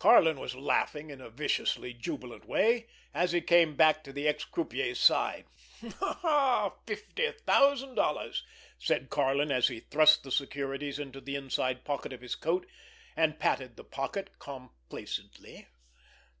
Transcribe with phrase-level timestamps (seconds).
[0.00, 4.44] Karlin was laughing in a viciously jubilant way, as he came back to the ex
[4.44, 5.44] croupier's side.
[6.84, 8.44] "Fifty thousand dollars!"
[8.76, 12.66] said Karlin, as he thrust the securities into the inside pocket of his coat,
[13.14, 15.68] and patted the pocket complacently.